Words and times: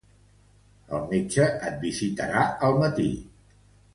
El 0.99 1.03
metge 1.11 1.45
et 1.69 1.77
visitarà 1.85 2.41
al 2.69 2.81
matí. 2.87 3.09